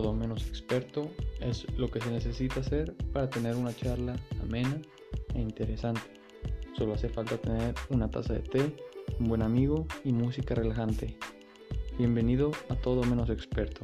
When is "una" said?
3.54-3.76, 7.90-8.08